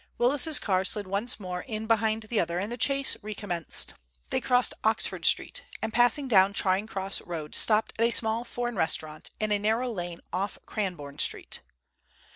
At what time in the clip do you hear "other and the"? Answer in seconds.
2.39-2.75